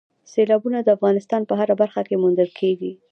[0.31, 2.91] سیلابونه د افغانستان په هره برخه کې موندل کېږي.